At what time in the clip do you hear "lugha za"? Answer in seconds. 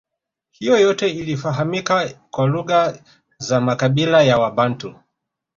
2.47-3.61